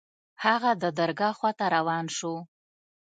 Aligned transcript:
هغه 0.43 0.71
د 0.81 0.83
درګاه 0.99 1.33
خوا 1.37 1.51
ته 1.59 1.65
روان 1.75 2.05
سو. 2.17 2.33